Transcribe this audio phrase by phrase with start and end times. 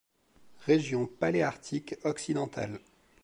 [0.65, 2.79] Région paléarctique occidentale.